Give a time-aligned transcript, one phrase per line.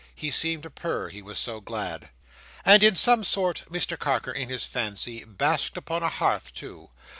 [0.15, 2.09] He seemed to purr, he was so glad.
[2.65, 6.89] And in some sort, Mr Carker, in his fancy, basked upon a hearth too.